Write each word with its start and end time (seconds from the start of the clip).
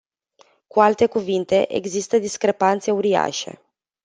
Cu 0.67 0.79
alte 0.79 1.05
cuvinte, 1.05 1.73
există 1.75 2.17
discrepanțe 2.17 2.91
uriașe. 2.91 3.61